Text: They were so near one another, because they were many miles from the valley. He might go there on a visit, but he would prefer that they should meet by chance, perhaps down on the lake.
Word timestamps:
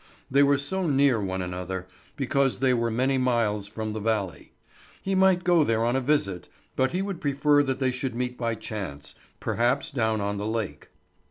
They 0.31 0.41
were 0.41 0.57
so 0.57 0.87
near 0.87 1.21
one 1.21 1.43
another, 1.43 1.87
because 2.15 2.57
they 2.57 2.73
were 2.73 2.89
many 2.89 3.19
miles 3.19 3.67
from 3.67 3.93
the 3.93 3.99
valley. 3.99 4.51
He 4.99 5.13
might 5.13 5.43
go 5.43 5.63
there 5.63 5.85
on 5.85 5.95
a 5.95 6.01
visit, 6.01 6.47
but 6.75 6.89
he 6.91 7.03
would 7.03 7.21
prefer 7.21 7.61
that 7.61 7.77
they 7.79 7.91
should 7.91 8.15
meet 8.15 8.35
by 8.35 8.55
chance, 8.55 9.13
perhaps 9.39 9.91
down 9.91 10.19
on 10.19 10.37
the 10.37 10.47
lake. 10.47 10.89